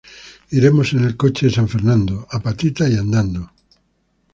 Iremos 0.57 0.93
en 0.93 1.03
el 1.03 1.15
coche 1.15 1.45
de 1.45 1.51
San 1.51 1.67
Fernando, 1.67 2.25
a 2.31 2.39
patita 2.39 2.89
y 2.89 2.95
andando 2.97 3.51